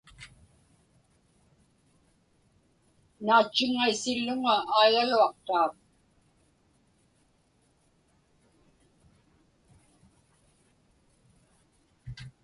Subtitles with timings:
[3.25, 5.73] Naatchiŋaisilluŋa aigaluaqtaak.